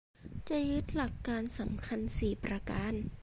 [0.49, 2.93] จะยึดหลักการสำคัญสี่ประการ